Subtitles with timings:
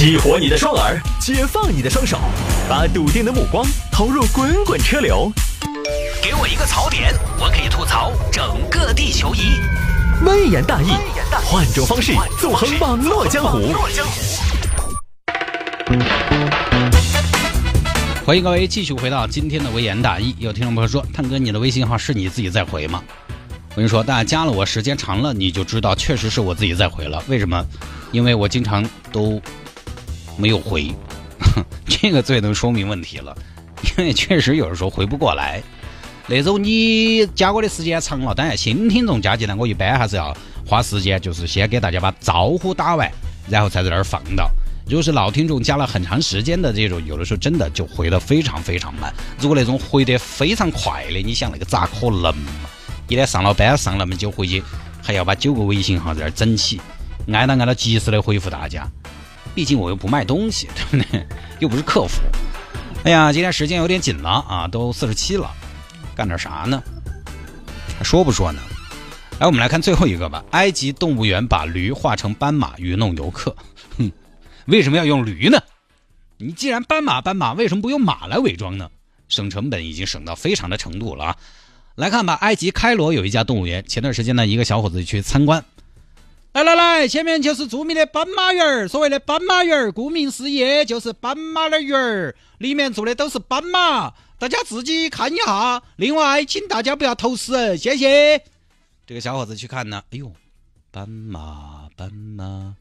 [0.00, 2.18] 激活你的双耳，解放你的双手，
[2.66, 5.30] 把笃定的目光投入滚滚车流。
[6.22, 9.60] 给我一个槽点，我可以吐槽整个地球仪。
[10.24, 10.92] 微言大义，
[11.44, 13.74] 换种方式纵横网络江湖。
[18.24, 20.34] 欢迎各位继续回到今天的微言大义。
[20.38, 23.02] 有听众朋友说：“探哥，你的微信号是你自己在回吗？”
[23.72, 27.22] 我跟你说，大家加了我时间长了，你就知道确实是我自己在回了。
[27.28, 27.62] 为什么？
[28.12, 28.82] 因为我经常
[29.12, 29.40] 都
[30.40, 30.92] 没有回，
[31.86, 33.36] 这个最能说明问题了。
[33.98, 35.62] 因为确实有的时候回不过来。
[36.26, 43.10] 那种你加我的时间长了，当然新听众加进来，我一般还是要花时间，就是先给大家把招呼打完，
[43.48, 44.48] 然后才在那儿放到。
[44.86, 49.12] 如果是老听众加了很长时间的这种，有的时候真的就回得非常非常慢。
[49.40, 52.52] 如果那种回得非常快的，你想那个咋可能嘛？
[53.08, 54.62] 一天上了班上那么久回去，
[55.02, 56.80] 还要把九个微信号在那儿整起，
[57.32, 58.88] 挨到挨到及时的回复大家。
[59.60, 61.26] 毕竟我又不卖东西，对不对？
[61.58, 62.22] 又不是客服。
[63.04, 65.50] 哎呀，今天时间有点紧了啊，都四十七了。
[66.16, 66.82] 干点啥呢？
[67.98, 68.62] 还说不说呢？
[69.38, 70.42] 来，我们来看最后一个吧。
[70.52, 73.54] 埃及动物园把驴画成斑马愚弄游客。
[73.98, 74.10] 哼，
[74.64, 75.60] 为什么要用驴呢？
[76.38, 78.88] 你既然斑马斑马，为什么不用马来伪装呢？
[79.28, 81.36] 省成本已经省到非常的程度了啊！
[81.96, 83.84] 来看吧，埃及开罗有一家动物园。
[83.86, 85.62] 前段时间呢，一个小伙子去参观。
[86.52, 88.88] 来来来，前面就是著名的斑马园儿。
[88.88, 94.12] 所谓的斑马园儿，顾名思义就是斑马的园儿，里面住的都是斑马。
[94.36, 98.42] 大家自己看一下，另外请大家不要投食，谢谢。
[99.06, 100.32] 这个小伙子去看呢，哎呦，
[100.90, 102.74] 斑马，斑马，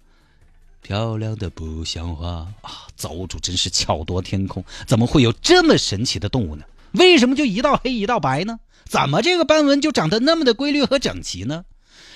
[0.81, 2.87] 漂亮的不像话啊！
[2.95, 6.63] 造物主真是巧夺天工，怎么会有这么神奇的动物呢？
[6.93, 8.59] 为什么就一道黑一道白呢？
[8.85, 11.63] 怎么这个斑纹就长得那么的规律和整齐呢？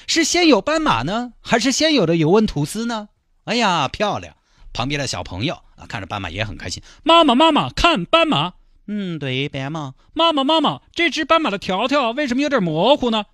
[0.08, 3.10] 是先有斑马呢，还是先有的尤文图斯呢？
[3.46, 4.36] 哎呀，漂亮！
[4.72, 6.82] 旁边的小朋友啊，看着斑马也很开心。
[7.04, 8.54] 妈妈，妈妈，看斑马。
[8.88, 9.94] 嗯，对，斑马。
[10.14, 13.26] 妈妈，妈妈，这只斑马的条条为什么有点模糊呢？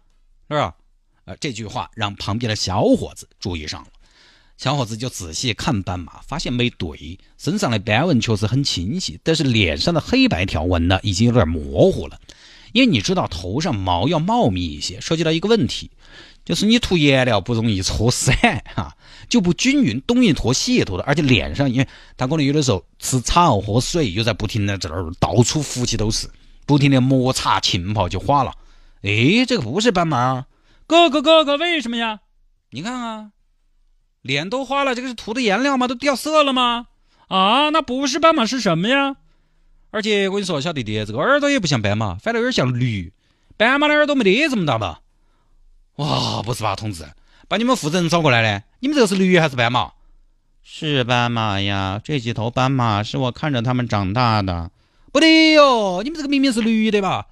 [0.50, 0.76] 是吧？
[1.26, 3.88] 呃，这句话让旁边的小伙子注意上了。
[4.58, 12.20] 小伙子就仔细看斑马，发现没对，身上的斑纹确实很清晰，但是脸上的黑白条纹呢，已经有点模糊了。
[12.74, 15.90] 因为你知道，头上毛要茂密一些，涉及到一个问题，
[16.50, 18.36] 就是你涂颜料不容易搓散
[18.74, 18.98] 哈，
[19.30, 21.88] 就不均匀，东一坨西一坨的，而且脸上，因为
[22.18, 26.28] 他可能有的时候吃草喝水，又在不停的这儿到处浮起都是，
[26.66, 28.56] 不停的摩擦浸泡就花了。
[29.04, 30.48] 哎，这个不是斑马，
[30.88, 32.22] 哥哥哥哥，为什么呀？
[32.72, 33.30] 你看啊，
[34.24, 35.88] 脸都花了，这个是涂的颜料吗？
[35.88, 36.88] 都掉色了吗？
[37.28, 39.18] 啊，那不是斑马是什么呀？
[39.92, 43.14] 而且我跟你说，小弟弟，这个耳朵也不像斑马，反正有点像驴。
[43.56, 45.02] 斑马的耳朵没得这么大吧？
[46.00, 47.06] 哇，不是吧，同志，
[47.50, 48.64] 把你们负责人找过来嘞！
[48.80, 49.92] 你们这个是驴还是斑马？
[50.64, 54.72] 是斑马呀，这几头斑马是我看着它们长大的。
[55.12, 57.26] 不对哟，你们这个明明是驴的吧？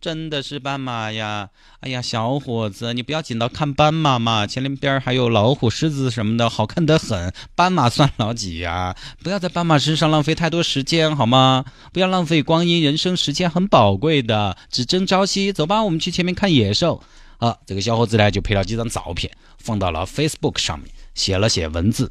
[0.00, 1.50] 真的是斑马呀！
[1.80, 7.30] 哎呀，小伙子，你不要紧到看斑马嘛，前边还有老虎、狮子什么的，好看得很。
[7.54, 8.96] 斑马算老几呀？
[9.22, 11.66] 不要在斑马身上浪费太多时间，好吗？
[11.92, 15.52] 不要浪费光阴，人生时间很宝贵的，只争朝夕。
[15.52, 17.02] 走吧，我们去前面看野兽。
[17.44, 22.10] 啊，这个小伙子呢，就拍了几张照片，放到了 Facebook 上面，写了写文字：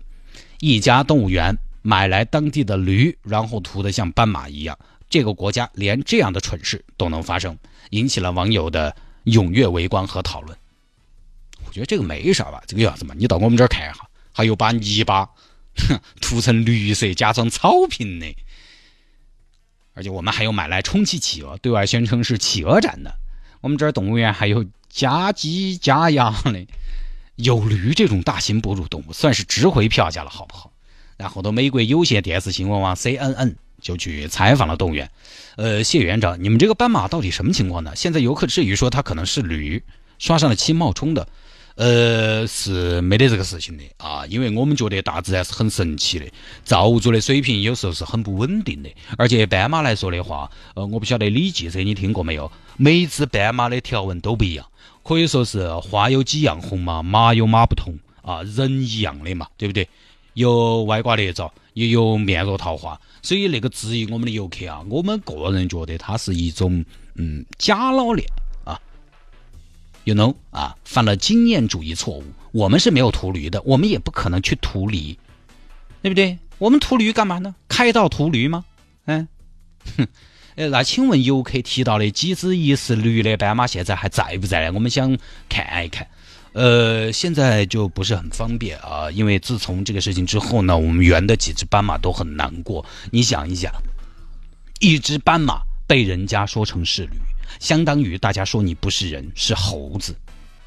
[0.59, 4.77] 一家动物园买来当地的驴，然后涂得像斑马一样。
[5.09, 7.57] 这个国家连这样的蠢事都能发生。
[7.89, 8.95] 引起了网友的
[9.25, 10.55] 踊跃围观和讨论。
[11.65, 15.27] 我觉得这个没啥吧，这个样子嘛，你到我们这儿看一下，还有把泥巴
[16.21, 18.35] 涂成绿色加上草坪的，
[19.95, 23.15] 而且我们还有买来充气企鹅，对外宣称是企鹅展的。
[23.61, 26.65] 我们这儿动物园还有家鸡家鸭的，
[27.35, 30.71] 有驴这种大型哺乳动物算是值回票价了，好不好？
[31.17, 33.55] 然后，美国有线电视新闻网 CNN。
[33.83, 35.11] 就去采访了动物园，
[35.57, 37.93] 呃，谢园长，你们这个斑马到底什么情况呢？
[37.97, 39.83] 现在游客质疑说它可能是驴，
[40.19, 41.27] 刷上了漆冒充的，
[41.75, 46.25] 呃，是没得这个事情的啊，因为我们觉得大自然是很神奇的，
[46.63, 52.51] 造物主的水平有时候是很不稳定的，而且斑马来说的话，呃，我不晓得李记者你听过没有？
[52.77, 54.65] 每只斑马的条纹都不一样，
[55.03, 59.87] 可以说是花有几样红嘛，马有马不同啊，人一样的嘛，对不对？
[60.33, 62.99] 有歪瓜裂枣，也有面若桃花。
[63.21, 66.83] 所以那个质疑我们的游客啊，我们个人觉得它是一种
[67.15, 68.27] 嗯假老练
[70.03, 72.23] ，you know 啊，犯了经验主义错误。
[72.51, 75.17] 我们是没有涂驴的，我们也不可能去涂驴，
[76.01, 76.37] 对不对？
[76.59, 77.55] 我们涂驴干嘛呢？
[77.67, 78.63] 开道涂驴吗？
[79.05, 79.27] 嗯，
[79.97, 80.07] 哼，
[80.55, 84.71] 呃，那请问游客提到的几只疑似驴的斑马现在还在不在呢？
[84.73, 85.17] 我们想
[85.49, 86.07] 看一看。
[86.53, 92.85] 呃，现在就不是很方便啊，因为自从这个事情之后呢，我们园的几只斑马都很难过。
[93.09, 93.73] 你想一想，
[94.79, 97.17] 一只斑马被人家说成是驴，
[97.59, 100.15] 相当于大家说你不是人，是猴子，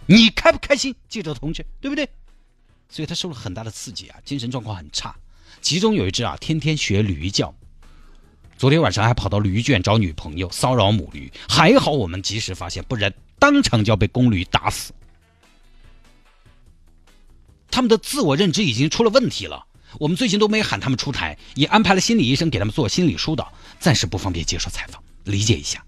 [0.07, 0.95] 你开不开心？
[1.09, 2.09] 记者同志，对不对？
[2.89, 5.15] 所以他受了很大的刺激啊，精神状况很差。
[5.61, 7.53] 其中有一只啊，天天学驴叫，
[8.57, 11.33] 昨天晚上还跑到驴圈找女朋友，骚扰母驴。
[11.49, 14.93] 还好我们及时发现，不然当场就要被公驴打死。
[17.71, 19.67] 他们的自我认知已经出了问题了。
[19.99, 25.84] 我们最近都没喊他们出台，也安排了心理医生给他们做心理疏导，暂时不方便接受采访，理解一下。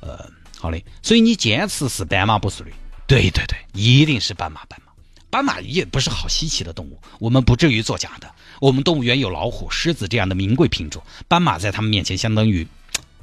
[0.00, 0.84] 呃，好嘞。
[1.02, 2.72] 所以你坚持是斑马不是驴？
[3.06, 4.92] 对对对，一定是斑马斑马。
[5.30, 8.34] 斑马也不是好稀奇的动物，我们不至于作假的。
[8.60, 12.66] 我们动物园有老虎、狮子这样的名贵品种，斑马在他们面前相当于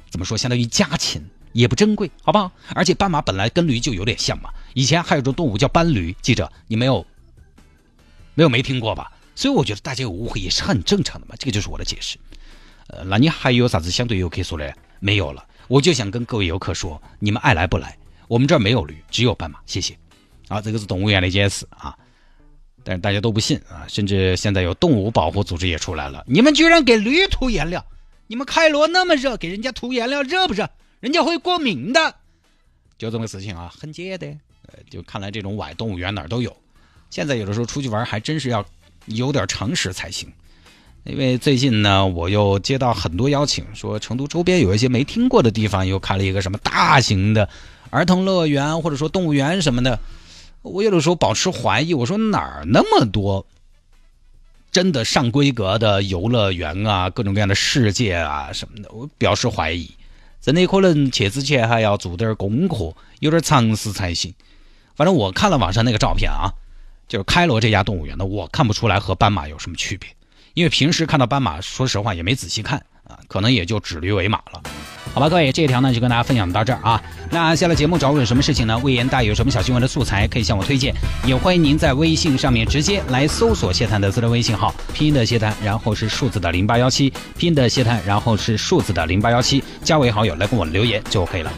[0.08, 0.38] 怎么说？
[0.38, 2.52] 相当于家禽，也不珍贵，好不好？
[2.76, 4.50] 而且斑马本来跟驴就有点像嘛。
[4.74, 7.04] 以前还有种动物叫斑驴，记着你没有？
[8.34, 9.10] 没有没听过吧？
[9.34, 11.34] 所以我觉得大家有误会也是很正常的嘛。
[11.38, 12.18] 这个就是我的解释。
[12.86, 14.72] 呃，那你还有啥子相对有可以说的？
[15.06, 15.46] 没有了。
[15.68, 17.96] 我就想跟各位游客说，你们爱来不来？
[18.26, 19.60] 我们这儿没有驴，只有斑马。
[19.64, 19.96] 谢谢。
[20.48, 21.96] 啊，这个是动物园的解释啊。
[22.82, 26.24] 但是大家都不信啊，甚至现在有动物保护组织也出来了。
[26.26, 27.86] 你们居然给驴涂颜料？
[28.26, 30.68] 你们开罗那么热，给人家涂颜料热不热？
[30.98, 32.16] 人家会过敏的。
[32.98, 34.40] 就这么个事情啊，很简单。
[34.66, 36.56] 呃，就看来这种崴动物园哪儿都有。
[37.10, 38.64] 现在有的时候出去玩还真是要
[39.06, 40.28] 有点常识才行，
[41.06, 47.48] 因为最近呢，我又接到很多邀请，说成都周边有一些没听过的地方又开了一个什么大型的
[47.90, 50.00] 儿童乐园或者说动物园什么的，
[50.62, 53.46] 我有的时候保持怀疑，我说哪儿那么多
[54.72, 59.90] 真的上规格的游乐园啊，各种各样的世界啊什么的，我表示怀疑，
[60.40, 64.34] 真的可能去之前还要做点功课，有点常识才行。
[64.96, 66.50] 反正我看了网上那个照片啊。
[67.08, 70.10] 就是开罗这家动物园的，我看不出来和斑马有什么区别，
[70.56, 74.62] 因为平时看到斑马，说实话也没仔细看啊，可能也就指驴为马了。
[75.12, 77.02] 好吧，各位，这一条呢就跟大家分享到这儿啊。
[77.30, 78.78] 那下了节目找我有什么事情呢？
[78.78, 80.94] 魏延大有什么小新闻的素材可以向我推荐，
[81.26, 91.52] 也欢迎您在微信上面直接来搜索谢探的私人微信号，拼音的谢探，然后是数字的零八幺七，拼音的谢探，然后是数字的零八幺七，加为好友来跟我留言就可以了。